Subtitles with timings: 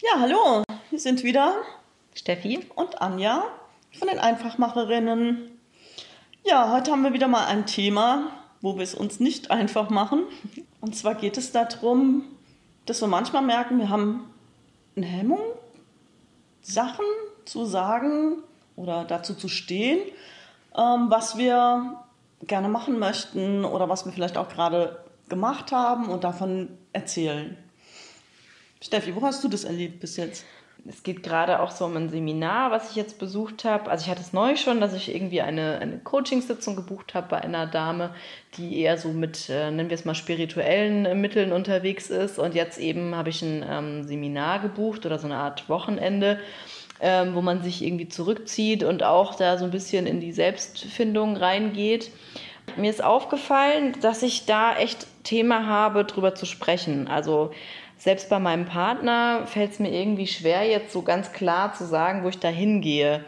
[0.00, 1.56] Ja, hallo, wir sind wieder
[2.14, 3.42] Steffi und Anja
[3.98, 5.58] von den Einfachmacherinnen.
[6.44, 8.30] Ja, heute haben wir wieder mal ein Thema,
[8.60, 10.22] wo wir es uns nicht einfach machen.
[10.80, 12.22] Und zwar geht es darum,
[12.86, 14.32] dass wir manchmal merken, wir haben
[14.94, 15.40] eine Hemmung,
[16.62, 17.04] Sachen
[17.44, 18.36] zu sagen
[18.76, 19.98] oder dazu zu stehen,
[20.76, 22.04] ähm, was wir
[22.46, 27.56] gerne machen möchten oder was wir vielleicht auch gerade gemacht haben und davon erzählen.
[28.80, 30.44] Steffi, wo hast du das erlebt bis jetzt?
[30.86, 33.90] Es geht gerade auch so um ein Seminar, was ich jetzt besucht habe.
[33.90, 37.40] Also ich hatte es neu schon, dass ich irgendwie eine, eine Coachingsitzung gebucht habe bei
[37.40, 38.14] einer Dame,
[38.56, 42.38] die eher so mit, äh, nennen wir es mal, spirituellen äh, Mitteln unterwegs ist.
[42.38, 46.38] Und jetzt eben habe ich ein ähm, Seminar gebucht oder so eine Art Wochenende,
[47.00, 51.36] ähm, wo man sich irgendwie zurückzieht und auch da so ein bisschen in die Selbstfindung
[51.36, 52.10] reingeht.
[52.76, 57.08] Mir ist aufgefallen, dass ich da echt Thema habe, drüber zu sprechen.
[57.08, 57.50] Also
[57.98, 62.22] selbst bei meinem Partner fällt es mir irgendwie schwer, jetzt so ganz klar zu sagen,
[62.22, 63.24] wo ich da hingehe.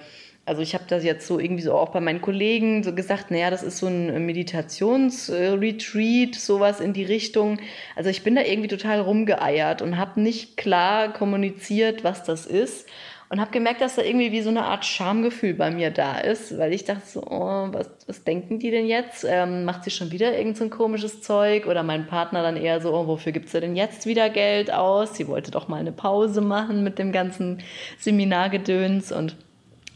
[0.46, 3.50] Also ich habe das jetzt so irgendwie so auch bei meinen Kollegen so gesagt, naja,
[3.50, 7.60] das ist so ein Meditationsretreat, sowas in die Richtung.
[7.94, 12.88] Also ich bin da irgendwie total rumgeeiert und habe nicht klar kommuniziert, was das ist
[13.30, 16.58] und habe gemerkt, dass da irgendwie wie so eine Art Schamgefühl bei mir da ist,
[16.58, 19.24] weil ich dachte so, oh, was, was denken die denn jetzt?
[19.26, 21.66] Ähm, macht sie schon wieder irgend so ein komisches Zeug?
[21.66, 25.16] Oder mein Partner dann eher so, oh, wofür gibt sie denn jetzt wieder Geld aus?
[25.16, 27.62] Sie wollte doch mal eine Pause machen mit dem ganzen
[28.00, 29.36] Seminargedöns und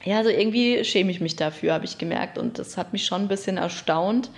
[0.05, 3.23] ja, also irgendwie schäme ich mich dafür, habe ich gemerkt und das hat mich schon
[3.23, 4.31] ein bisschen erstaunt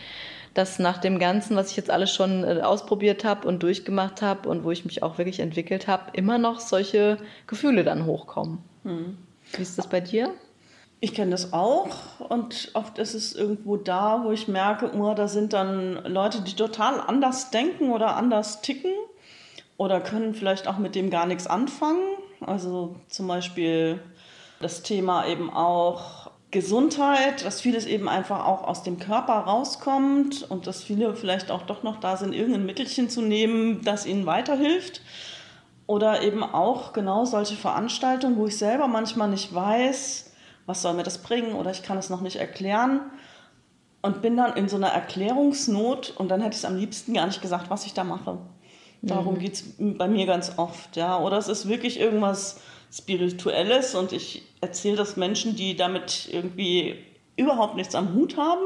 [0.55, 4.49] dass nach dem Ganzen, was ich jetzt alles schon äh, ausprobiert habe und durchgemacht habe
[4.49, 8.61] und wo ich mich auch wirklich entwickelt habe, immer noch solche Gefühle dann hochkommen.
[8.87, 9.19] Hm.
[9.53, 10.33] Wie ist das bei dir?
[11.01, 15.29] Ich kenne das auch und oft ist es irgendwo da, wo ich merke, oh, da
[15.29, 18.93] sind dann Leute, die total anders denken oder anders ticken
[19.77, 22.17] oder können vielleicht auch mit dem gar nichts anfangen.
[22.41, 24.01] Also zum Beispiel
[24.61, 30.67] das Thema eben auch Gesundheit, dass vieles eben einfach auch aus dem Körper rauskommt und
[30.67, 35.03] dass viele vielleicht auch doch noch da sind, irgendein Mittelchen zu nehmen, das ihnen weiterhilft.
[35.87, 40.33] Oder eben auch genau solche Veranstaltungen, wo ich selber manchmal nicht weiß,
[40.67, 43.01] was soll mir das bringen oder ich kann es noch nicht erklären
[44.03, 47.27] und bin dann in so einer Erklärungsnot und dann hätte ich es am liebsten gar
[47.27, 48.39] nicht gesagt, was ich da mache.
[49.03, 49.39] Darum mhm.
[49.39, 50.97] geht es bei mir ganz oft.
[50.97, 51.21] Ja.
[51.21, 52.61] Oder es ist wirklich irgendwas
[52.93, 57.05] Spirituelles und ich erzähle das Menschen, die damit irgendwie
[57.37, 58.65] überhaupt nichts am Hut haben,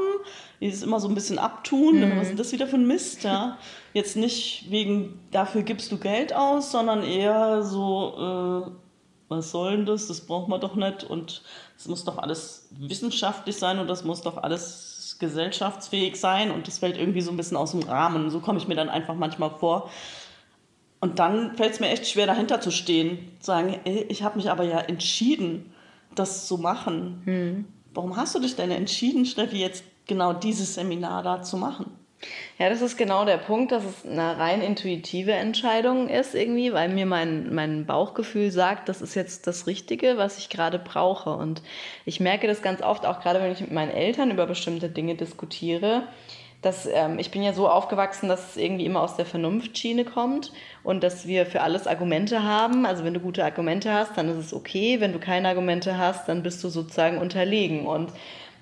[0.59, 1.99] die es immer so ein bisschen abtun.
[1.99, 2.19] Mhm.
[2.19, 3.23] Was ist das wieder für ein Mist?
[3.23, 3.57] Ja?
[3.93, 8.71] Jetzt nicht wegen, dafür gibst du Geld aus, sondern eher so, äh,
[9.27, 10.07] was soll denn das?
[10.07, 11.41] Das braucht man doch nicht und
[11.77, 16.79] es muss doch alles wissenschaftlich sein und das muss doch alles gesellschaftsfähig sein und das
[16.79, 18.29] fällt irgendwie so ein bisschen aus dem Rahmen.
[18.29, 19.89] So komme ich mir dann einfach manchmal vor.
[20.99, 24.37] Und dann fällt es mir echt schwer, dahinter zu stehen, zu sagen, ey, ich habe
[24.37, 25.73] mich aber ja entschieden,
[26.13, 27.21] das zu machen.
[27.25, 27.65] Mhm.
[27.93, 31.97] Warum hast du dich denn entschieden, Steffi, jetzt genau dieses Seminar da zu machen?
[32.59, 36.89] Ja, das ist genau der Punkt, dass es eine rein intuitive Entscheidung ist irgendwie, weil
[36.89, 41.31] mir mein, mein Bauchgefühl sagt, das ist jetzt das Richtige, was ich gerade brauche.
[41.31, 41.63] Und
[42.05, 45.15] ich merke das ganz oft, auch gerade wenn ich mit meinen Eltern über bestimmte Dinge
[45.15, 46.03] diskutiere,
[46.61, 50.51] dass ähm, ich bin ja so aufgewachsen, dass es irgendwie immer aus der Vernunftschiene kommt
[50.83, 52.85] und dass wir für alles Argumente haben.
[52.85, 54.99] Also wenn du gute Argumente hast, dann ist es okay.
[54.99, 57.87] Wenn du keine Argumente hast, dann bist du sozusagen unterlegen.
[57.87, 58.11] Und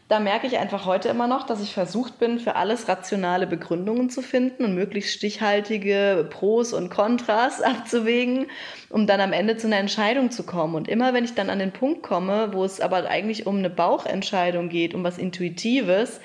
[0.08, 4.10] da merke ich einfach heute immer noch, dass ich versucht bin, für alles rationale Begründungen
[4.10, 8.48] zu finden und möglichst stichhaltige Pros und Kontras abzuwägen,
[8.90, 10.74] um dann am Ende zu einer Entscheidung zu kommen.
[10.74, 13.70] Und immer wenn ich dann an den Punkt komme, wo es aber eigentlich um eine
[13.70, 16.22] Bauchentscheidung geht, um was Intuitives,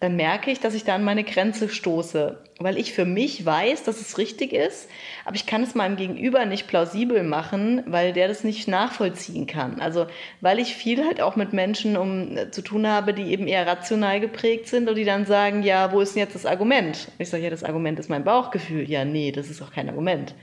[0.00, 3.82] dann merke ich, dass ich da an meine Grenze stoße, weil ich für mich weiß,
[3.82, 4.88] dass es richtig ist,
[5.24, 9.80] aber ich kann es meinem Gegenüber nicht plausibel machen, weil der das nicht nachvollziehen kann.
[9.80, 10.06] Also
[10.40, 13.66] weil ich viel halt auch mit Menschen um äh, zu tun habe, die eben eher
[13.66, 17.08] rational geprägt sind und die dann sagen, ja, wo ist denn jetzt das Argument?
[17.18, 18.88] Ich sage, ja, das Argument ist mein Bauchgefühl.
[18.88, 20.34] Ja, nee, das ist auch kein Argument.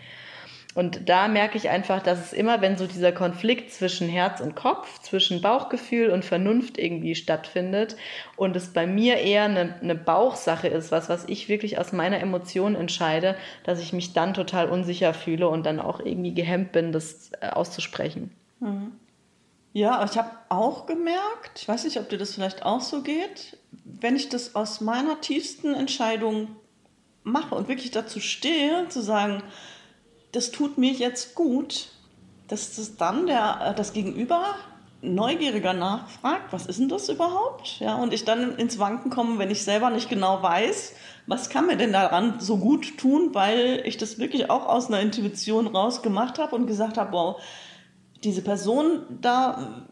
[0.75, 4.55] Und da merke ich einfach, dass es immer, wenn so dieser Konflikt zwischen Herz und
[4.55, 7.95] Kopf, zwischen Bauchgefühl und Vernunft irgendwie stattfindet
[8.35, 12.19] und es bei mir eher eine, eine Bauchsache ist, was, was ich wirklich aus meiner
[12.19, 16.91] Emotion entscheide, dass ich mich dann total unsicher fühle und dann auch irgendwie gehemmt bin,
[16.91, 18.31] das äh, auszusprechen.
[18.59, 18.91] Mhm.
[19.71, 23.57] Ja, ich habe auch gemerkt, ich weiß nicht, ob dir das vielleicht auch so geht,
[23.85, 26.55] wenn ich das aus meiner tiefsten Entscheidung
[27.23, 29.41] mache und wirklich dazu stehe, zu sagen,
[30.35, 31.87] das tut mir jetzt gut,
[32.47, 34.55] dass das dann der, äh, das Gegenüber
[35.01, 37.79] neugieriger nachfragt, was ist denn das überhaupt?
[37.79, 40.93] Ja, und ich dann ins Wanken komme, wenn ich selber nicht genau weiß,
[41.27, 45.01] was kann mir denn daran so gut tun, weil ich das wirklich auch aus einer
[45.01, 47.41] Intuition raus gemacht habe und gesagt habe, wow,
[48.23, 49.85] diese Person, da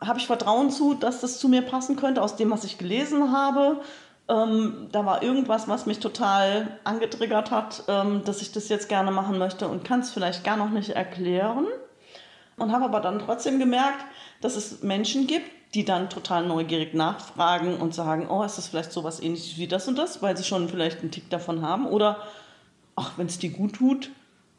[0.00, 2.78] äh, habe ich Vertrauen zu, dass das zu mir passen könnte, aus dem, was ich
[2.78, 3.80] gelesen habe.
[4.30, 9.10] Ähm, da war irgendwas, was mich total angetriggert hat, ähm, dass ich das jetzt gerne
[9.10, 11.66] machen möchte und kann es vielleicht gar noch nicht erklären.
[12.56, 14.04] Und habe aber dann trotzdem gemerkt,
[14.40, 18.92] dass es Menschen gibt, die dann total neugierig nachfragen und sagen, oh, ist das vielleicht
[18.92, 21.86] sowas ähnliches wie das und das, weil sie schon vielleicht einen Tick davon haben.
[21.86, 22.18] Oder,
[22.96, 24.10] ach, wenn es dir gut tut,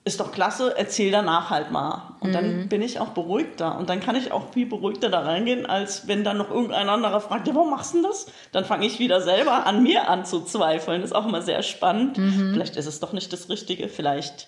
[0.03, 2.15] ist doch klasse, erzähl danach halt mal.
[2.21, 2.33] Und mhm.
[2.33, 3.77] dann bin ich auch beruhigter.
[3.77, 7.21] Und dann kann ich auch viel beruhigter da reingehen, als wenn dann noch irgendein anderer
[7.21, 8.25] fragt, ja, warum machst du denn das?
[8.51, 11.01] Dann fange ich wieder selber an mir anzuzweifeln.
[11.01, 12.17] Das ist auch immer sehr spannend.
[12.17, 12.51] Mhm.
[12.53, 13.89] Vielleicht ist es doch nicht das Richtige.
[13.89, 14.47] Vielleicht,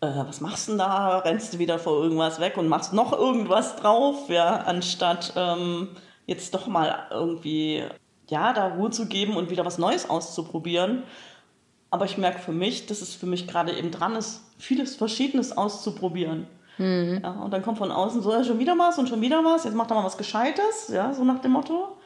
[0.00, 1.18] äh, was machst du denn da?
[1.18, 5.88] Rennst du wieder vor irgendwas weg und machst noch irgendwas drauf, ja, anstatt ähm,
[6.26, 7.84] jetzt doch mal irgendwie,
[8.28, 11.04] ja, da Ruhe zu geben und wieder was Neues auszuprobieren.
[11.90, 15.56] Aber ich merke für mich, dass es für mich gerade eben dran ist, vieles Verschiedenes
[15.56, 16.46] auszuprobieren.
[16.78, 17.20] Mhm.
[17.22, 19.64] Ja, und dann kommt von außen so, ja, schon wieder was und schon wieder was,
[19.64, 21.96] jetzt macht er mal was Gescheites, ja, so nach dem Motto.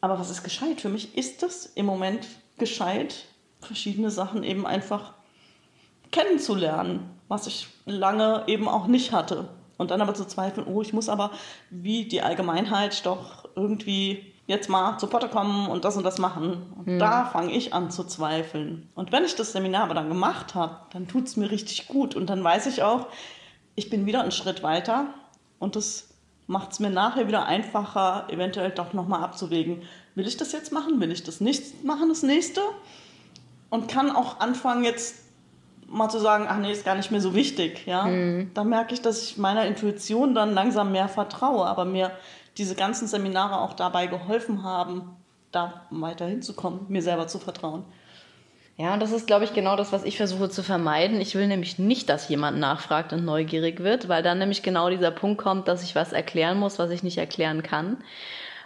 [0.00, 0.80] Aber was ist gescheit?
[0.80, 2.26] Für mich ist das im Moment
[2.58, 3.24] gescheit,
[3.60, 5.14] verschiedene Sachen eben einfach
[6.12, 9.48] kennenzulernen, was ich lange eben auch nicht hatte.
[9.78, 11.32] Und dann aber zu zweifeln, oh, ich muss aber
[11.70, 16.74] wie die Allgemeinheit doch irgendwie jetzt mal zu Potte kommen und das und das machen.
[16.76, 16.98] Und hm.
[16.98, 18.88] da fange ich an zu zweifeln.
[18.94, 22.14] Und wenn ich das Seminar aber dann gemacht habe, dann tut es mir richtig gut.
[22.14, 23.06] Und dann weiß ich auch,
[23.74, 25.06] ich bin wieder einen Schritt weiter.
[25.58, 26.08] Und das
[26.46, 29.82] macht es mir nachher wieder einfacher, eventuell doch nochmal abzuwägen,
[30.14, 32.60] will ich das jetzt machen, will ich das nicht machen, das nächste?
[33.70, 35.24] Und kann auch anfangen jetzt
[35.88, 37.86] mal zu sagen, ach nee, ist gar nicht mehr so wichtig.
[37.86, 38.04] Ja?
[38.04, 38.50] Mhm.
[38.54, 42.10] Da merke ich, dass ich meiner Intuition dann langsam mehr vertraue, aber mir
[42.56, 45.16] diese ganzen Seminare auch dabei geholfen haben,
[45.50, 47.84] da weiter hinzukommen, mir selber zu vertrauen.
[48.76, 51.20] Ja, und das ist, glaube ich, genau das, was ich versuche zu vermeiden.
[51.20, 55.12] Ich will nämlich nicht, dass jemand nachfragt und neugierig wird, weil dann nämlich genau dieser
[55.12, 57.98] Punkt kommt, dass ich was erklären muss, was ich nicht erklären kann.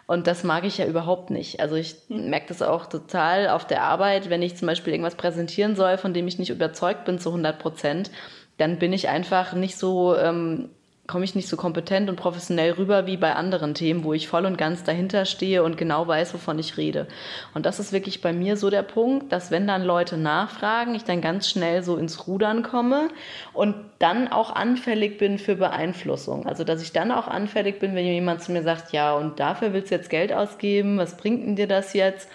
[0.06, 1.60] Und das mag ich ja überhaupt nicht.
[1.60, 2.30] Also ich hm.
[2.30, 6.14] merke das auch total auf der Arbeit, wenn ich zum Beispiel irgendwas präsentieren soll, von
[6.14, 8.10] dem ich nicht überzeugt bin zu 100 Prozent,
[8.56, 10.70] dann bin ich einfach nicht so ähm,
[11.08, 14.44] komme ich nicht so kompetent und professionell rüber wie bei anderen Themen, wo ich voll
[14.44, 17.08] und ganz dahinter stehe und genau weiß, wovon ich rede.
[17.54, 21.04] Und das ist wirklich bei mir so der Punkt, dass wenn dann Leute nachfragen, ich
[21.04, 23.08] dann ganz schnell so ins Rudern komme
[23.54, 26.46] und dann auch anfällig bin für Beeinflussung.
[26.46, 29.72] Also dass ich dann auch anfällig bin, wenn jemand zu mir sagt, ja, und dafür
[29.72, 32.28] willst du jetzt Geld ausgeben, was bringt denn dir das jetzt?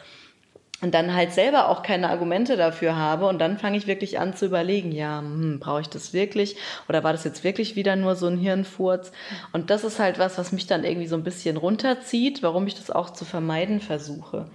[0.83, 4.35] Und dann halt selber auch keine Argumente dafür habe und dann fange ich wirklich an
[4.35, 6.57] zu überlegen, ja, hm, brauche ich das wirklich
[6.89, 9.13] oder war das jetzt wirklich wieder nur so ein Hirnfurz?
[9.53, 12.75] Und das ist halt was, was mich dann irgendwie so ein bisschen runterzieht, warum ich
[12.75, 14.47] das auch zu vermeiden versuche.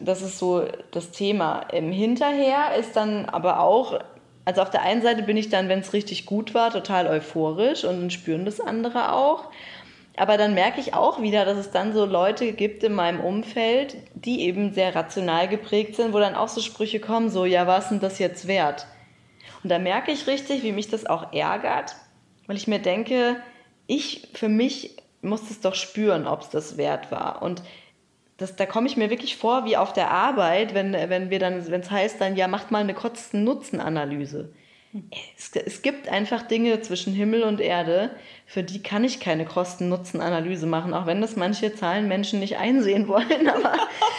[0.00, 1.60] Das ist so das Thema.
[1.72, 4.00] Im Hinterher ist dann aber auch,
[4.46, 7.84] also auf der einen Seite bin ich dann, wenn es richtig gut war, total euphorisch
[7.84, 9.50] und spüren das andere auch.
[10.18, 13.96] Aber dann merke ich auch wieder, dass es dann so Leute gibt in meinem Umfeld,
[14.14, 17.84] die eben sehr rational geprägt sind, wo dann auch so Sprüche kommen, so, ja, was
[17.84, 18.86] ist denn das jetzt wert?
[19.62, 21.96] Und da merke ich richtig, wie mich das auch ärgert,
[22.46, 23.36] weil ich mir denke,
[23.86, 27.42] ich für mich muss es doch spüren, ob es das wert war.
[27.42, 27.62] Und
[28.36, 31.68] das, da komme ich mir wirklich vor wie auf der Arbeit, wenn, wenn wir dann,
[31.70, 34.52] wenn es heißt dann, ja, macht mal eine Kosten-Nutzen-Analyse.
[35.36, 38.10] Es, es, gibt einfach Dinge zwischen Himmel und Erde,
[38.46, 43.48] für die kann ich keine Kosten-Nutzen-Analyse machen, auch wenn das manche Zahlenmenschen nicht einsehen wollen.
[43.54, 43.74] Aber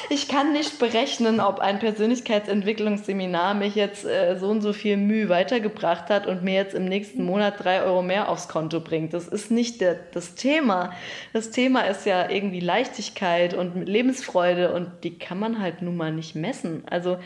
[0.10, 5.30] ich kann nicht berechnen, ob ein Persönlichkeitsentwicklungsseminar mich jetzt äh, so und so viel Mühe
[5.30, 9.14] weitergebracht hat und mir jetzt im nächsten Monat drei Euro mehr aufs Konto bringt.
[9.14, 10.94] Das ist nicht der, das Thema.
[11.34, 16.12] Das Thema ist ja irgendwie Leichtigkeit und Lebensfreude und die kann man halt nun mal
[16.12, 16.84] nicht messen.
[16.90, 17.18] Also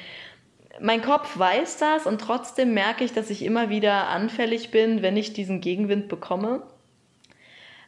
[0.84, 5.16] mein Kopf weiß das und trotzdem merke ich, dass ich immer wieder anfällig bin, wenn
[5.16, 6.62] ich diesen Gegenwind bekomme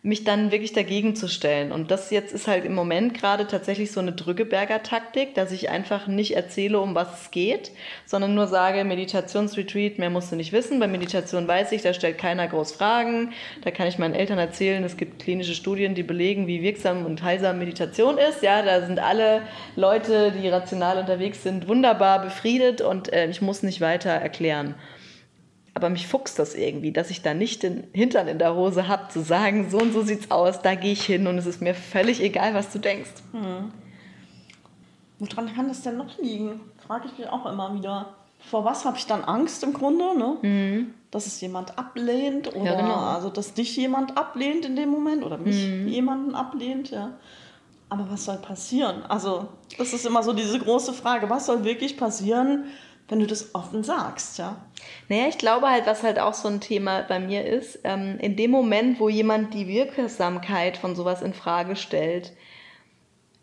[0.05, 1.71] mich dann wirklich dagegen zu stellen.
[1.71, 5.71] Und das jetzt ist halt im Moment gerade tatsächlich so eine Drückeberger Taktik, dass ich
[5.71, 7.71] einfach nicht erzähle, um was es geht,
[8.05, 10.79] sondern nur sage, Meditationsretreat, mehr musst du nicht wissen.
[10.79, 13.33] Bei Meditation weiß ich, da stellt keiner groß Fragen.
[13.63, 17.23] Da kann ich meinen Eltern erzählen, es gibt klinische Studien, die belegen, wie wirksam und
[17.23, 18.43] heilsam Meditation ist.
[18.43, 19.41] Ja, da sind alle
[19.75, 24.75] Leute, die rational unterwegs sind, wunderbar befriedet und äh, ich muss nicht weiter erklären.
[25.75, 29.09] Aber mich fuchst das irgendwie, dass ich da nicht den Hintern in der Hose habe,
[29.09, 31.75] zu sagen, so und so sieht's aus, da gehe ich hin und es ist mir
[31.75, 33.11] völlig egal, was du denkst.
[33.33, 33.71] Hm.
[35.19, 36.61] Woran kann das denn noch liegen?
[36.87, 38.15] Frage ich mich auch immer wieder.
[38.39, 40.17] Vor was habe ich dann Angst im Grunde?
[40.17, 40.37] Ne?
[40.41, 40.93] Mhm.
[41.11, 42.95] Dass es jemand ablehnt oder ja, genau.
[42.95, 45.87] also dass dich jemand ablehnt in dem Moment oder mich mhm.
[45.89, 47.11] jemanden ablehnt, ja.
[47.89, 49.03] Aber was soll passieren?
[49.07, 52.65] Also, das ist immer so diese große Frage, was soll wirklich passieren,
[53.07, 54.65] wenn du das offen sagst, ja.
[55.09, 58.35] Naja, ich glaube halt, was halt auch so ein Thema bei mir ist, ähm, in
[58.35, 62.33] dem Moment, wo jemand die Wirksamkeit von sowas in Frage stellt,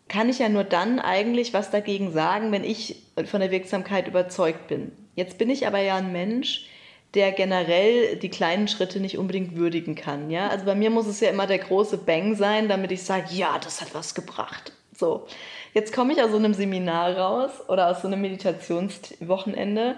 [0.09, 4.67] kann ich ja nur dann eigentlich was dagegen sagen, wenn ich von der Wirksamkeit überzeugt
[4.67, 4.91] bin.
[5.15, 6.67] Jetzt bin ich aber ja ein Mensch,
[7.13, 10.29] der generell die kleinen Schritte nicht unbedingt würdigen kann.
[10.29, 10.49] Ja?
[10.49, 13.57] Also bei mir muss es ja immer der große Bang sein, damit ich sage, ja,
[13.59, 14.73] das hat was gebracht.
[15.03, 15.27] So,
[15.73, 19.97] jetzt komme ich aus so einem Seminar raus oder aus so einem Meditationswochenende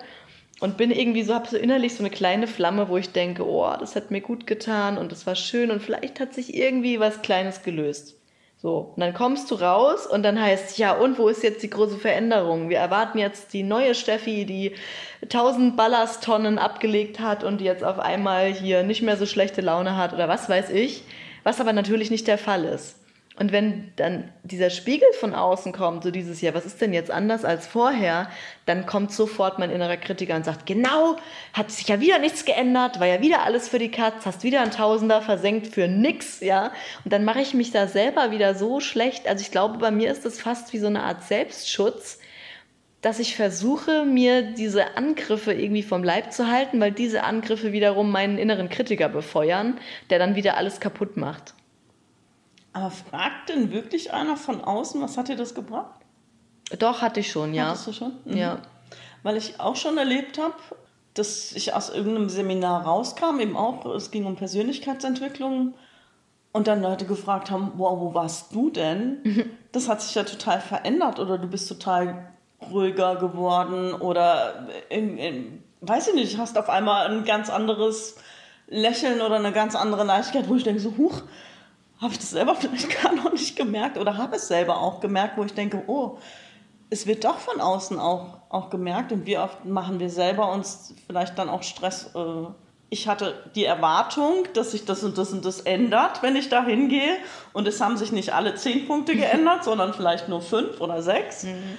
[0.61, 3.71] und bin irgendwie so, habe so innerlich so eine kleine Flamme, wo ich denke, oh,
[3.79, 7.21] das hat mir gut getan und das war schön und vielleicht hat sich irgendwie was
[7.21, 8.15] Kleines gelöst.
[8.57, 11.69] So, und dann kommst du raus und dann heißt, ja, und wo ist jetzt die
[11.69, 12.69] große Veränderung?
[12.69, 14.73] Wir erwarten jetzt die neue Steffi, die
[15.21, 20.13] 1000 Ballasttonnen abgelegt hat und jetzt auf einmal hier nicht mehr so schlechte Laune hat
[20.13, 21.03] oder was weiß ich,
[21.43, 23.04] was aber natürlich nicht der Fall ist.
[23.37, 27.11] Und wenn dann dieser Spiegel von außen kommt, so dieses Jahr, was ist denn jetzt
[27.11, 28.29] anders als vorher,
[28.65, 31.17] dann kommt sofort mein innerer Kritiker und sagt, genau,
[31.51, 34.61] hat sich ja wieder nichts geändert, war ja wieder alles für die Katz, hast wieder
[34.61, 36.71] ein Tausender versenkt für nix, ja.
[37.03, 39.27] Und dann mache ich mich da selber wieder so schlecht.
[39.27, 42.19] Also ich glaube, bei mir ist das fast wie so eine Art Selbstschutz,
[43.01, 48.11] dass ich versuche, mir diese Angriffe irgendwie vom Leib zu halten, weil diese Angriffe wiederum
[48.11, 49.77] meinen inneren Kritiker befeuern,
[50.09, 51.53] der dann wieder alles kaputt macht.
[52.75, 56.01] Aber fragt denn wirklich einer von außen, was hat dir das gebracht?
[56.77, 57.69] Doch, hatte ich schon, ja.
[57.69, 58.11] Hattest du schon?
[58.25, 58.35] Mhm.
[58.35, 58.57] Ja.
[59.23, 60.55] Weil ich auch schon erlebt habe,
[61.13, 65.73] dass ich aus irgendeinem Seminar rauskam, eben auch, es ging um Persönlichkeitsentwicklung
[66.51, 69.19] und dann Leute gefragt haben, wow, wo warst du denn?
[69.23, 69.49] Mhm.
[69.71, 72.27] Das hat sich ja total verändert oder du bist total
[72.69, 78.17] ruhiger geworden oder in, in, weiß ich nicht, hast auf einmal ein ganz anderes
[78.67, 81.21] Lächeln oder eine ganz andere Leichtigkeit, wo ich denke so, huch,
[82.01, 85.37] habe ich das selber vielleicht gar noch nicht gemerkt oder habe es selber auch gemerkt,
[85.37, 86.17] wo ich denke, oh,
[86.89, 90.93] es wird doch von außen auch, auch gemerkt und wie oft machen wir selber uns
[91.07, 92.11] vielleicht dann auch Stress.
[92.15, 92.47] Äh,
[92.89, 96.63] ich hatte die Erwartung, dass sich das und das und das ändert, wenn ich da
[96.63, 97.17] hingehe
[97.53, 101.43] und es haben sich nicht alle zehn Punkte geändert, sondern vielleicht nur fünf oder sechs.
[101.43, 101.77] Mhm.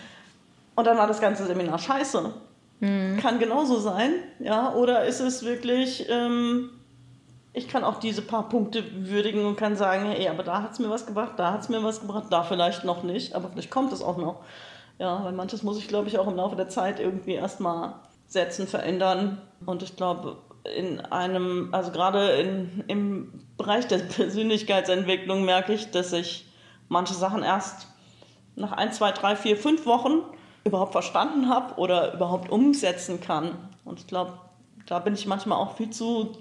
[0.75, 2.35] Und dann war das ganze Seminar scheiße.
[2.81, 3.19] Mhm.
[3.19, 6.07] Kann genauso sein, ja, oder ist es wirklich...
[6.09, 6.71] Ähm,
[7.57, 10.79] ich kann auch diese paar Punkte würdigen und kann sagen, hey, aber da hat es
[10.79, 13.71] mir was gebracht, da hat es mir was gebracht, da vielleicht noch nicht, aber vielleicht
[13.71, 14.43] kommt es auch noch.
[14.99, 17.95] Ja, weil manches muss ich, glaube ich, auch im Laufe der Zeit irgendwie erstmal
[18.27, 19.41] setzen, verändern.
[19.65, 20.37] Und ich glaube,
[20.77, 26.47] in einem, also gerade in, im Bereich der Persönlichkeitsentwicklung merke ich, dass ich
[26.91, 27.89] manche Sachen erst
[28.55, 30.21] nach ein, zwei, drei, vier, fünf Wochen
[30.65, 33.53] überhaupt verstanden habe oder überhaupt umsetzen kann.
[33.87, 34.35] Und ich glaube,
[34.87, 36.37] da bin ich manchmal auch viel zu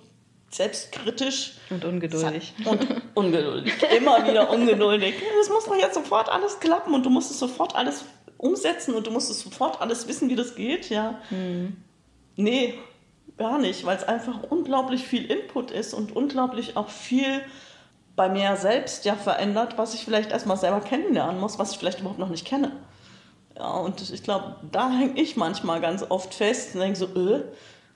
[0.56, 1.54] selbstkritisch.
[1.70, 2.54] Und ungeduldig.
[2.66, 3.74] Und ungeduldig.
[3.96, 5.16] Immer wieder ungeduldig.
[5.42, 8.06] Es muss doch jetzt sofort alles klappen und du musst es sofort alles
[8.38, 11.20] umsetzen und du musst es sofort alles wissen, wie das geht, ja.
[11.30, 11.78] Mhm.
[12.36, 12.76] Nee,
[13.38, 17.42] gar nicht, weil es einfach unglaublich viel Input ist und unglaublich auch viel
[18.16, 22.00] bei mir selbst ja verändert, was ich vielleicht erstmal selber kennenlernen muss, was ich vielleicht
[22.00, 22.72] überhaupt noch nicht kenne.
[23.58, 27.44] Ja, und ich glaube, da hänge ich manchmal ganz oft fest und denke so, äh,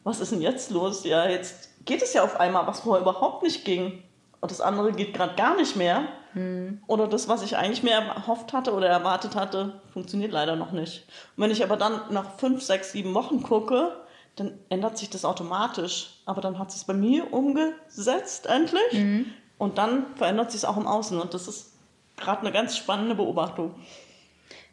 [0.03, 1.03] was ist denn jetzt los?
[1.03, 4.03] Ja, jetzt geht es ja auf einmal, was vorher überhaupt nicht ging.
[4.41, 6.07] Und das andere geht gerade gar nicht mehr.
[6.33, 6.81] Hm.
[6.87, 11.05] Oder das, was ich eigentlich mehr erhofft hatte oder erwartet hatte, funktioniert leider noch nicht.
[11.35, 13.95] Und wenn ich aber dann nach fünf, sechs, sieben Wochen gucke,
[14.35, 16.21] dann ändert sich das automatisch.
[16.25, 18.93] Aber dann hat es bei mir umgesetzt endlich.
[18.93, 19.33] Mhm.
[19.57, 21.19] Und dann verändert sich es auch im Außen.
[21.19, 21.73] Und das ist
[22.15, 23.75] gerade eine ganz spannende Beobachtung.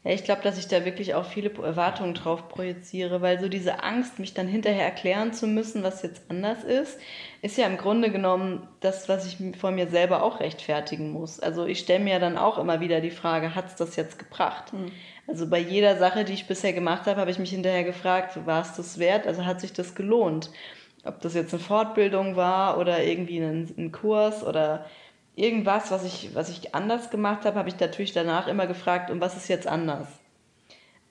[0.06, 3.82] Ja, ich glaube, dass ich da wirklich auch viele Erwartungen drauf projiziere, weil so diese
[3.82, 7.00] Angst, mich dann hinterher erklären zu müssen, was jetzt anders ist,
[7.42, 11.40] ist ja im Grunde genommen das, was ich vor mir selber auch rechtfertigen muss.
[11.40, 14.72] Also ich stelle mir dann auch immer wieder die Frage, hat es das jetzt gebracht?
[14.72, 14.92] Mhm.
[15.26, 18.62] Also bei jeder Sache, die ich bisher gemacht habe, habe ich mich hinterher gefragt, war
[18.62, 19.26] es das wert?
[19.26, 20.52] Also hat sich das gelohnt?
[21.04, 24.86] Ob das jetzt eine Fortbildung war oder irgendwie ein, ein Kurs oder
[25.36, 29.20] irgendwas, was ich, was ich anders gemacht habe, habe ich natürlich danach immer gefragt, und
[29.20, 30.08] was ist jetzt anders?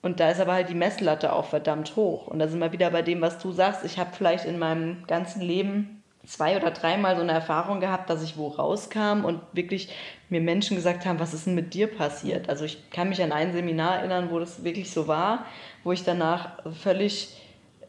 [0.02, 2.26] Und da ist aber halt die Messlatte auch verdammt hoch.
[2.26, 3.84] Und da sind wir wieder bei dem, was du sagst.
[3.84, 8.22] Ich habe vielleicht in meinem ganzen Leben zwei oder dreimal so eine Erfahrung gehabt, dass
[8.22, 9.88] ich wo rauskam und wirklich
[10.28, 12.48] mir Menschen gesagt haben, was ist denn mit dir passiert?
[12.48, 15.46] Also ich kann mich an ein Seminar erinnern, wo das wirklich so war,
[15.84, 17.40] wo ich danach völlig,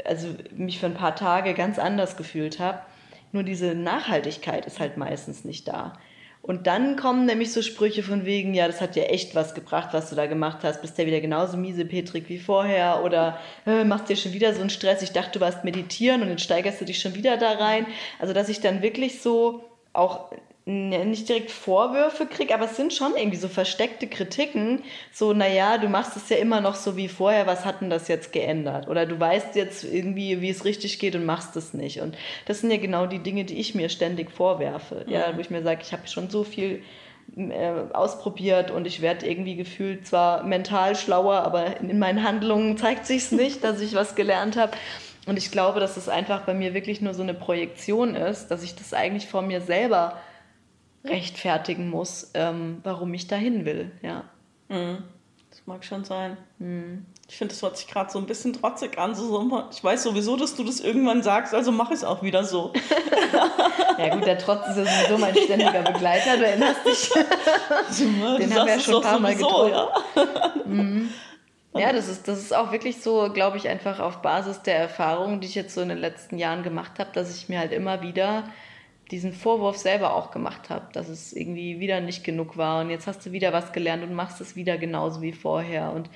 [0.05, 2.79] also mich für ein paar Tage ganz anders gefühlt habe.
[3.31, 5.93] Nur diese Nachhaltigkeit ist halt meistens nicht da.
[6.41, 9.89] Und dann kommen nämlich so Sprüche von wegen, ja, das hat dir echt was gebracht,
[9.91, 10.81] was du da gemacht hast.
[10.81, 14.61] Bist ja wieder genauso miese Petrik wie vorher oder äh, machst dir schon wieder so
[14.61, 15.01] einen Stress.
[15.01, 17.85] Ich dachte, du warst meditieren und dann steigerst du dich schon wieder da rein.
[18.19, 20.31] Also, dass ich dann wirklich so auch
[20.69, 24.83] nicht direkt Vorwürfe kriege, aber es sind schon irgendwie so versteckte Kritiken.
[25.13, 28.09] So, naja, du machst es ja immer noch so wie vorher, was hat denn das
[28.09, 28.89] jetzt geändert?
[28.89, 32.01] Oder du weißt jetzt irgendwie, wie es richtig geht und machst es nicht.
[32.01, 35.05] Und das sind ja genau die Dinge, die ich mir ständig vorwerfe.
[35.07, 35.13] Mhm.
[35.13, 36.83] Ja, wo ich mir sage, ich habe schon so viel
[37.37, 43.05] äh, ausprobiert und ich werde irgendwie gefühlt zwar mental schlauer, aber in meinen Handlungen zeigt
[43.05, 44.73] sich es nicht, dass ich was gelernt habe.
[45.27, 48.63] Und ich glaube, dass es einfach bei mir wirklich nur so eine Projektion ist, dass
[48.63, 50.17] ich das eigentlich vor mir selber
[51.09, 53.91] rechtfertigen muss, ähm, warum ich dahin will.
[54.01, 54.23] Ja.
[54.69, 55.03] Mhm.
[55.49, 56.37] Das mag schon sein.
[56.59, 57.05] Mhm.
[57.29, 59.13] Ich finde, das hört sich gerade so ein bisschen trotzig an.
[59.13, 62.23] So, so, ich weiß sowieso, dass du das irgendwann sagst, also mache ich es auch
[62.23, 62.71] wieder so.
[63.97, 65.81] ja gut, der Trotz ist ja sowieso mein ständiger ja.
[65.81, 67.11] Begleiter, du erinnerst dich.
[67.69, 68.05] Also,
[68.37, 69.71] Den haben wir ja schon ein paar Mal getroffen.
[69.71, 69.89] Ja.
[70.65, 71.09] Mhm.
[71.75, 75.41] Ja, das ist, das ist auch wirklich so, glaube ich, einfach auf Basis der Erfahrungen,
[75.41, 78.01] die ich jetzt so in den letzten Jahren gemacht habe, dass ich mir halt immer
[78.01, 78.43] wieder
[79.11, 83.07] diesen Vorwurf selber auch gemacht habe, dass es irgendwie wieder nicht genug war und jetzt
[83.07, 85.91] hast du wieder was gelernt und machst es wieder genauso wie vorher.
[85.91, 86.09] Und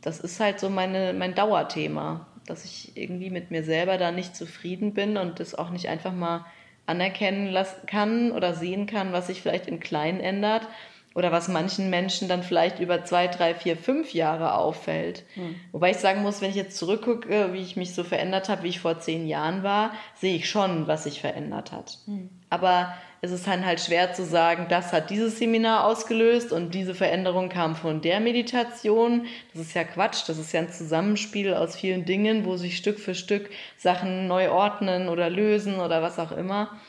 [0.00, 4.34] das ist halt so meine, mein Dauerthema, dass ich irgendwie mit mir selber da nicht
[4.34, 6.46] zufrieden bin und das auch nicht einfach mal
[6.86, 10.66] anerkennen lassen kann oder sehen kann, was sich vielleicht in klein ändert,
[11.14, 15.24] oder was manchen Menschen dann vielleicht über zwei, drei, vier, fünf Jahre auffällt.
[15.36, 15.56] Mhm.
[15.72, 18.68] Wobei ich sagen muss, wenn ich jetzt zurückgucke, wie ich mich so verändert habe, wie
[18.68, 21.98] ich vor zehn Jahren war, sehe ich schon, was sich verändert hat.
[22.06, 22.30] Mhm.
[22.50, 26.92] Aber es ist dann halt schwer zu sagen, das hat dieses Seminar ausgelöst und diese
[26.92, 29.26] Veränderung kam von der Meditation.
[29.52, 32.98] Das ist ja Quatsch, das ist ja ein Zusammenspiel aus vielen Dingen, wo sich Stück
[32.98, 36.80] für Stück Sachen neu ordnen oder lösen oder was auch immer.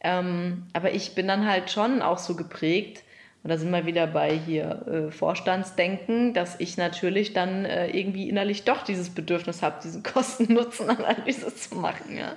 [0.00, 3.04] Ähm, aber ich bin dann halt schon auch so geprägt,
[3.42, 8.28] und da sind wir wieder bei hier äh, Vorstandsdenken, dass ich natürlich dann äh, irgendwie
[8.28, 12.16] innerlich doch dieses Bedürfnis habe, diese Kosten-Nutzen-Analyse zu machen.
[12.16, 12.36] Ja.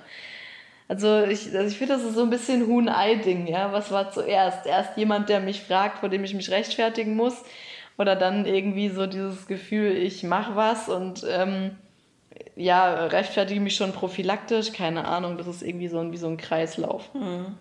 [0.88, 3.46] Also ich, also ich finde, das ist so ein bisschen Huhn-Ei-Ding.
[3.46, 3.72] Ja?
[3.72, 4.66] Was war zuerst?
[4.66, 7.40] Erst jemand, der mich fragt, vor dem ich mich rechtfertigen muss?
[7.98, 11.70] Oder dann irgendwie so dieses Gefühl, ich mache was und ähm,
[12.56, 14.72] ja, rechtfertige mich schon prophylaktisch?
[14.72, 17.14] Keine Ahnung, das ist irgendwie so ein, wie so ein Kreislauf.
[17.14, 17.54] Mhm.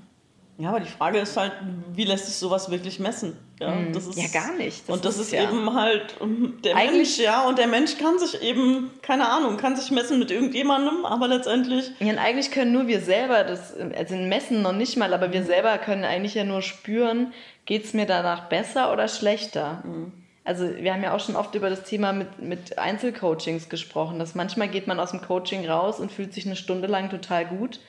[0.57, 1.51] Ja, aber die Frage ist halt,
[1.93, 3.35] wie lässt sich sowas wirklich messen?
[3.59, 3.91] Ja, mhm.
[3.91, 4.87] das ist, ja gar nicht.
[4.87, 6.15] Das und das ist, ist ja eben halt
[6.63, 10.31] der Mensch, ja, und der Mensch kann sich eben, keine Ahnung, kann sich messen mit
[10.31, 11.91] irgendjemandem, aber letztendlich.
[11.99, 15.43] Ja, und eigentlich können nur wir selber das, also messen noch nicht mal, aber wir
[15.43, 17.33] selber können eigentlich ja nur spüren,
[17.65, 19.83] geht es mir danach besser oder schlechter?
[19.85, 20.13] Mhm.
[20.45, 24.35] Also wir haben ja auch schon oft über das Thema mit, mit Einzelcoachings gesprochen, dass
[24.35, 27.79] manchmal geht man aus dem Coaching raus und fühlt sich eine Stunde lang total gut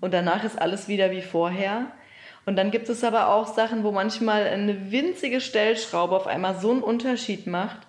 [0.00, 1.86] und danach ist alles wieder wie vorher.
[2.46, 6.70] Und dann gibt es aber auch Sachen, wo manchmal eine winzige Stellschraube auf einmal so
[6.70, 7.80] einen Unterschied macht.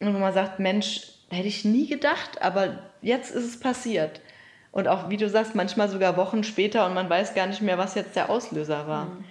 [0.00, 4.20] Und wo man sagt, Mensch, hätte ich nie gedacht, aber jetzt ist es passiert.
[4.72, 7.78] Und auch, wie du sagst, manchmal sogar Wochen später und man weiß gar nicht mehr,
[7.78, 9.06] was jetzt der Auslöser war.
[9.06, 9.24] Mhm.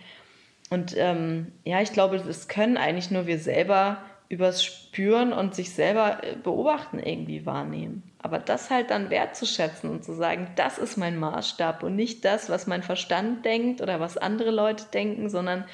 [0.70, 3.98] Und ähm, ja, ich glaube, das können eigentlich nur wir selber
[4.34, 8.04] übers Spüren und sich selber äh, beobachten irgendwie wahrnehmen.
[8.20, 12.50] Aber das halt dann wertzuschätzen und zu sagen, das ist mein Maßstab und nicht das,
[12.50, 15.66] was mein Verstand denkt oder was andere Leute denken, sondern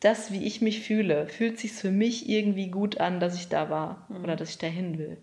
[0.00, 1.28] das, wie ich mich fühle.
[1.28, 4.24] Fühlt sich für mich irgendwie gut an, dass ich da war mhm.
[4.24, 5.16] oder dass ich dahin will.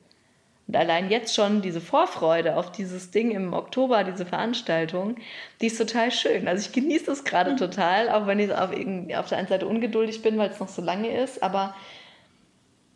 [0.68, 5.18] Und allein jetzt schon diese Vorfreude auf dieses Ding im Oktober, diese Veranstaltung,
[5.62, 6.48] die ist total schön.
[6.48, 7.58] Also ich genieße das gerade mhm.
[7.58, 10.82] total, auch wenn ich auf, auf der einen Seite ungeduldig bin, weil es noch so
[10.82, 11.76] lange ist, aber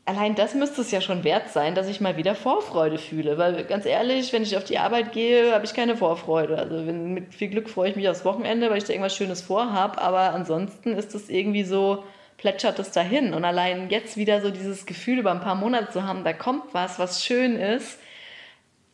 [0.09, 3.37] allein das müsste es ja schon wert sein, dass ich mal wieder Vorfreude fühle.
[3.37, 6.57] Weil ganz ehrlich, wenn ich auf die Arbeit gehe, habe ich keine Vorfreude.
[6.57, 9.41] Also wenn, mit viel Glück freue ich mich aufs Wochenende, weil ich da irgendwas Schönes
[9.41, 10.01] vorhabe.
[10.01, 12.03] Aber ansonsten ist es irgendwie so,
[12.37, 13.35] plätschert es dahin.
[13.35, 16.73] Und allein jetzt wieder so dieses Gefühl über ein paar Monate zu haben, da kommt
[16.73, 17.99] was, was schön ist,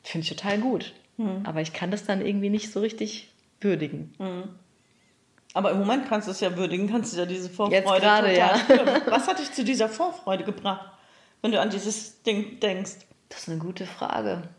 [0.03, 0.93] finde ich total gut.
[1.15, 1.43] Mhm.
[1.45, 3.29] Aber ich kann das dann irgendwie nicht so richtig
[3.61, 4.13] würdigen.
[4.19, 4.49] Mhm.
[5.53, 8.37] Aber im Moment kannst du es ja würdigen, kannst du ja diese Vorfreude Jetzt grade,
[8.37, 8.59] ja.
[9.07, 10.91] Was hat dich zu dieser Vorfreude gebracht?
[11.45, 13.05] Wenn du an dieses Ding denkst?
[13.29, 14.49] Das ist eine gute Frage.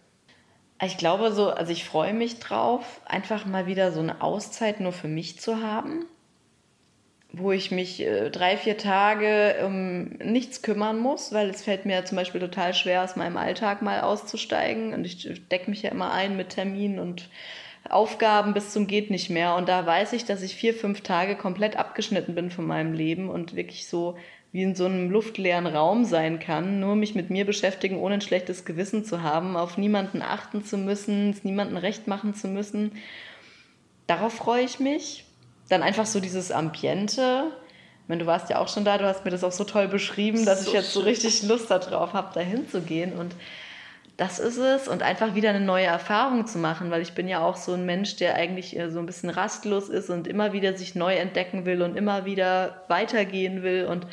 [0.80, 4.92] Ich glaube so, also ich freue mich drauf, einfach mal wieder so eine Auszeit nur
[4.92, 6.04] für mich zu haben,
[7.32, 12.04] wo ich mich äh, drei, vier Tage um nichts kümmern muss, weil es fällt mir
[12.04, 16.12] zum Beispiel total schwer, aus meinem Alltag mal auszusteigen und ich decke mich ja immer
[16.12, 17.28] ein mit Terminen und
[17.88, 21.34] Aufgaben bis zum geht nicht mehr und da weiß ich, dass ich vier, fünf Tage
[21.34, 24.16] komplett abgeschnitten bin von meinem Leben und wirklich so
[24.52, 28.20] wie in so einem luftleeren Raum sein kann, nur mich mit mir beschäftigen, ohne ein
[28.20, 32.92] schlechtes Gewissen zu haben, auf niemanden achten zu müssen, es niemandem recht machen zu müssen.
[34.06, 35.24] Darauf freue ich mich.
[35.68, 37.50] Dann einfach so dieses Ambiente.
[38.02, 39.88] Ich meine, du warst ja auch schon da, du hast mir das auch so toll
[39.88, 43.12] beschrieben, dass so ich jetzt so richtig Lust darauf habe, da hinzugehen.
[43.14, 43.34] Und
[44.16, 47.44] das ist es und einfach wieder eine neue Erfahrung zu machen, weil ich bin ja
[47.44, 50.94] auch so ein Mensch, der eigentlich so ein bisschen rastlos ist und immer wieder sich
[50.94, 54.06] neu entdecken will und immer wieder weitergehen will und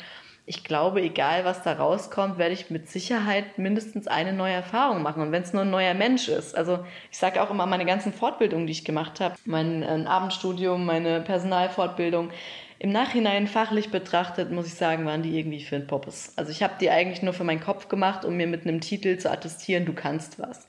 [0.46, 5.22] ich glaube, egal was da rauskommt, werde ich mit Sicherheit mindestens eine neue Erfahrung machen.
[5.22, 6.54] Und wenn es nur ein neuer Mensch ist.
[6.54, 10.84] Also ich sage auch immer, meine ganzen Fortbildungen, die ich gemacht habe, mein äh, Abendstudium,
[10.84, 12.30] meine Personalfortbildung,
[12.78, 16.34] im Nachhinein fachlich betrachtet, muss ich sagen, waren die irgendwie für ein Poppes.
[16.36, 19.16] Also ich habe die eigentlich nur für meinen Kopf gemacht, um mir mit einem Titel
[19.16, 20.68] zu attestieren, du kannst was.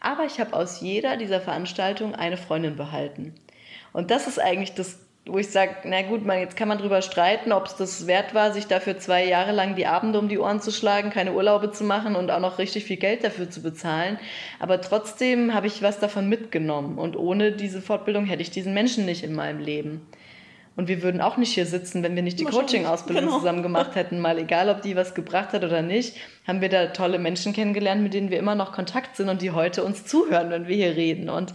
[0.00, 3.34] Aber ich habe aus jeder dieser Veranstaltungen eine Freundin behalten.
[3.92, 7.02] Und das ist eigentlich das wo ich sage, na gut, man, jetzt kann man drüber
[7.02, 10.38] streiten, ob es das wert war, sich dafür zwei Jahre lang die Abende um die
[10.38, 13.60] Ohren zu schlagen, keine Urlaube zu machen und auch noch richtig viel Geld dafür zu
[13.60, 14.20] bezahlen.
[14.60, 16.96] Aber trotzdem habe ich was davon mitgenommen.
[16.96, 20.06] Und ohne diese Fortbildung hätte ich diesen Menschen nicht in meinem Leben.
[20.76, 23.38] Und wir würden auch nicht hier sitzen, wenn wir nicht die Coaching-Ausbildung genau.
[23.38, 24.20] zusammen gemacht hätten.
[24.20, 28.02] Mal egal, ob die was gebracht hat oder nicht, haben wir da tolle Menschen kennengelernt,
[28.02, 30.94] mit denen wir immer noch Kontakt sind und die heute uns zuhören, wenn wir hier
[30.94, 31.30] reden.
[31.30, 31.54] Und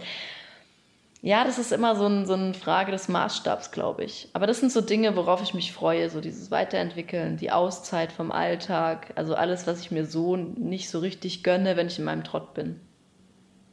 [1.24, 4.28] ja, das ist immer so, ein, so eine Frage des Maßstabs, glaube ich.
[4.32, 8.32] Aber das sind so Dinge, worauf ich mich freue, so dieses Weiterentwickeln, die Auszeit vom
[8.32, 12.24] Alltag, also alles, was ich mir so nicht so richtig gönne, wenn ich in meinem
[12.24, 12.80] Trott bin.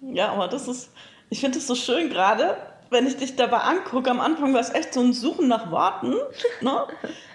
[0.02, 0.92] Ja, aber das ist,
[1.32, 2.56] ich finde es so schön gerade,
[2.92, 4.12] wenn ich dich dabei angucke.
[4.12, 6.14] Am Anfang war es echt so ein Suchen nach Worten.
[6.62, 6.86] Ne?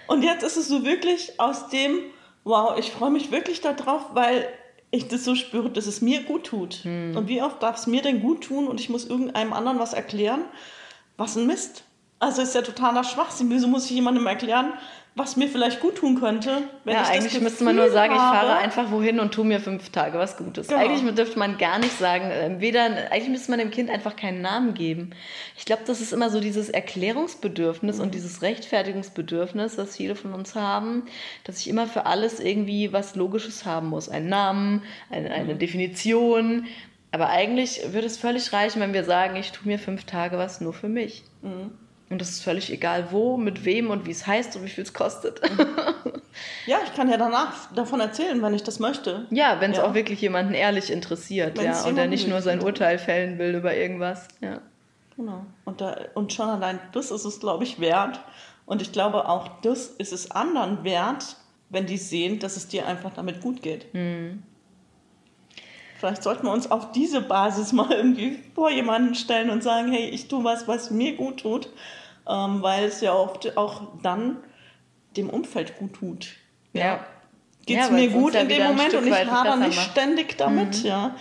[0.07, 1.99] Und jetzt ist es so wirklich aus dem,
[2.45, 4.47] wow, ich freue mich wirklich darauf, weil
[4.95, 6.75] ich das so spüre, dass es mir gut tut.
[6.83, 7.15] Hm.
[7.15, 9.93] Und wie oft darf es mir denn gut tun und ich muss irgendeinem anderen was
[9.93, 10.41] erklären?
[11.17, 11.83] Was ein Mist.
[12.19, 13.49] Also ist ja totaler Schwachsinn.
[13.49, 14.73] Wieso muss ich jemandem erklären,
[15.17, 16.63] was mir vielleicht gut tun könnte.
[16.83, 20.19] ja, eigentlich müsste man nur sagen, ich fahre einfach wohin und tue mir fünf Tage
[20.19, 20.67] was Gutes.
[20.67, 20.81] Genau.
[20.81, 24.41] Eigentlich dürfte man gar nicht sagen, äh, weder, eigentlich müsste man dem Kind einfach keinen
[24.41, 25.11] Namen geben.
[25.57, 28.03] Ich glaube, das ist immer so dieses Erklärungsbedürfnis mhm.
[28.03, 31.03] und dieses Rechtfertigungsbedürfnis, das viele von uns haben,
[31.45, 34.09] dass ich immer für alles irgendwie was Logisches haben muss.
[34.09, 35.59] Einen Namen, eine, eine mhm.
[35.59, 36.65] Definition.
[37.11, 40.59] Aber eigentlich würde es völlig reichen, wenn wir sagen, ich tue mir fünf Tage was
[40.59, 41.23] nur für mich.
[41.41, 41.71] Mhm.
[42.09, 44.83] Und das ist völlig egal, wo, mit wem und wie es heißt und wie viel
[44.83, 45.41] es kostet.
[46.67, 49.25] ja, ich kann ja danach davon erzählen, wenn ich das möchte.
[49.31, 49.85] Ja, wenn es ja.
[49.85, 53.75] auch wirklich jemanden ehrlich interessiert, ja, und er nicht nur sein Urteil fällen will über
[53.75, 54.27] irgendwas.
[54.39, 54.61] Ja.
[55.15, 55.45] Genau.
[55.63, 58.19] Und, da, und schon allein das ist es, glaube ich, wert.
[58.65, 61.37] Und ich glaube, auch das ist es anderen wert,
[61.69, 63.93] wenn die sehen, dass es dir einfach damit gut geht.
[63.93, 64.43] Mhm.
[66.05, 70.07] Vielleicht sollten wir uns auf diese Basis mal irgendwie vor jemanden stellen und sagen, hey,
[70.07, 71.69] ich tue was, was mir gut tut,
[72.29, 74.37] ähm, weil es ja oft auch dann
[75.17, 76.27] dem Umfeld gut tut.
[76.73, 76.85] Ja.
[76.85, 77.05] ja.
[77.65, 80.87] Geht es ja, mir gut in dem Moment und ich hader nicht ständig damit, mhm.
[80.87, 81.15] ja.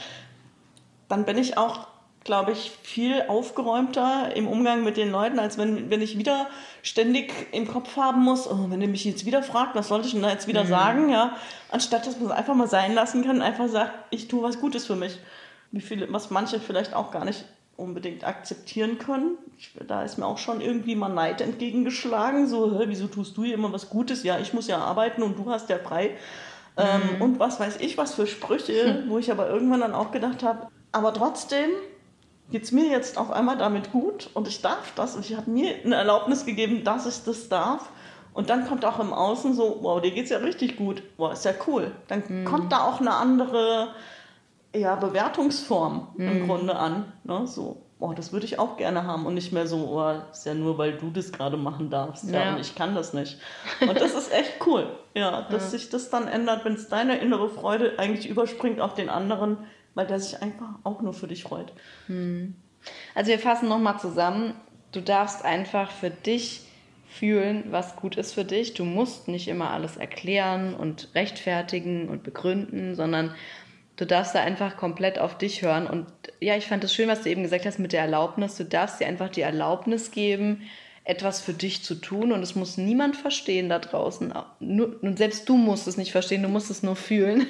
[1.08, 1.86] Dann bin ich auch
[2.24, 6.48] glaube ich, viel aufgeräumter im Umgang mit den Leuten, als wenn, wenn ich wieder
[6.82, 10.14] ständig im Kopf haben muss, oh, wenn er mich jetzt wieder fragt, was sollte ich
[10.14, 10.68] denn da jetzt wieder mhm.
[10.68, 11.36] sagen, ja,
[11.70, 14.86] anstatt dass man es einfach mal sein lassen kann, einfach sagt, ich tue was Gutes
[14.86, 15.18] für mich.
[15.70, 17.44] Wie viele, was manche vielleicht auch gar nicht
[17.76, 19.36] unbedingt akzeptieren können.
[19.58, 23.44] Ich, da ist mir auch schon irgendwie mal Neid entgegengeschlagen, so, hä, wieso tust du
[23.44, 24.22] hier immer was Gutes?
[24.22, 26.16] Ja, ich muss ja arbeiten und du hast ja frei.
[26.76, 27.14] Ähm, mhm.
[27.16, 29.04] Ähm, und was weiß ich, was für Sprüche, hm.
[29.10, 31.70] wo ich aber irgendwann dann auch gedacht habe, aber trotzdem
[32.50, 35.50] geht es mir jetzt auf einmal damit gut und ich darf das und ich habe
[35.50, 37.88] mir eine Erlaubnis gegeben, dass ich das darf.
[38.32, 41.44] Und dann kommt auch im Außen so, wow, dir geht's ja richtig gut, wow, ist
[41.44, 41.92] ja cool.
[42.08, 42.44] Dann mhm.
[42.44, 43.94] kommt da auch eine andere
[44.74, 46.28] ja, Bewertungsform mhm.
[46.28, 47.12] im Grunde an.
[47.22, 47.46] Ne?
[47.46, 50.54] So, oh, das würde ich auch gerne haben und nicht mehr so, oh, ist ja
[50.54, 52.24] nur, weil du das gerade machen darfst.
[52.24, 52.44] Ja.
[52.44, 52.54] ja.
[52.54, 53.38] und ich kann das nicht.
[53.80, 55.78] Und das ist echt cool, ja, dass ja.
[55.78, 59.58] sich das dann ändert, wenn es deine innere Freude eigentlich überspringt auf den anderen,
[59.94, 61.72] weil der sich einfach auch nur für dich freut.
[62.06, 62.54] Hm.
[63.14, 64.54] Also wir fassen nochmal zusammen.
[64.92, 66.62] Du darfst einfach für dich
[67.08, 68.74] fühlen, was gut ist für dich.
[68.74, 73.34] Du musst nicht immer alles erklären und rechtfertigen und begründen, sondern
[73.96, 75.86] du darfst da einfach komplett auf dich hören.
[75.86, 76.06] Und
[76.40, 78.56] ja, ich fand es schön, was du eben gesagt hast mit der Erlaubnis.
[78.56, 80.62] Du darfst dir einfach die Erlaubnis geben,
[81.04, 84.32] etwas für dich zu tun und es muss niemand verstehen da draußen.
[84.60, 87.46] und selbst du musst es nicht verstehen, du musst es nur fühlen.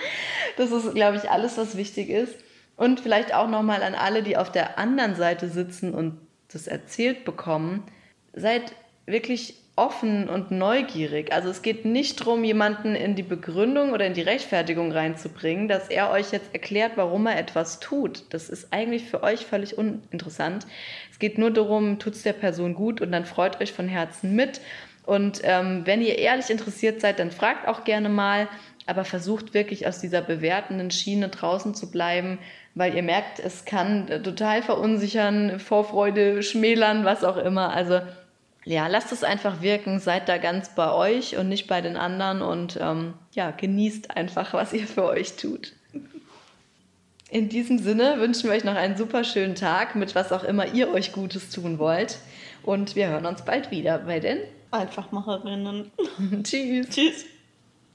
[0.56, 2.36] das ist, glaube ich, alles, was wichtig ist.
[2.76, 6.18] Und vielleicht auch nochmal an alle, die auf der anderen Seite sitzen und
[6.52, 7.84] das erzählt bekommen.
[8.32, 8.72] Seid
[9.06, 11.32] wirklich offen und neugierig.
[11.32, 15.88] Also es geht nicht darum, jemanden in die Begründung oder in die Rechtfertigung reinzubringen, dass
[15.88, 18.24] er euch jetzt erklärt, warum er etwas tut.
[18.30, 20.66] Das ist eigentlich für euch völlig uninteressant.
[21.10, 24.36] Es geht nur darum, tut es der Person gut und dann freut euch von Herzen
[24.36, 24.60] mit.
[25.06, 28.48] Und ähm, wenn ihr ehrlich interessiert seid, dann fragt auch gerne mal,
[28.86, 32.38] aber versucht wirklich aus dieser bewertenden Schiene draußen zu bleiben,
[32.74, 37.72] weil ihr merkt, es kann total verunsichern, Vorfreude schmälern, was auch immer.
[37.72, 38.00] Also
[38.64, 42.42] ja, lasst es einfach wirken, seid da ganz bei euch und nicht bei den anderen
[42.42, 45.72] und ähm, ja, genießt einfach, was ihr für euch tut.
[47.30, 50.72] In diesem Sinne wünschen wir euch noch einen super schönen Tag mit was auch immer
[50.72, 52.18] ihr euch Gutes tun wollt.
[52.62, 54.38] Und wir hören uns bald wieder bei den
[54.70, 55.90] Einfachmacherinnen.
[56.42, 56.88] Tschüss.
[56.88, 57.26] Tschüss.